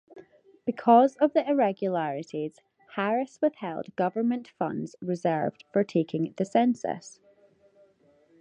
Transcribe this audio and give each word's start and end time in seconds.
Because 0.65 1.15
of 1.17 1.33
the 1.33 1.47
irregularities, 1.47 2.59
Harris 2.95 3.37
withheld 3.39 3.95
government 3.95 4.47
funds 4.47 4.95
reserved 4.99 5.63
for 5.71 5.83
taking 5.83 6.33
the 6.37 6.43
census. 6.45 7.19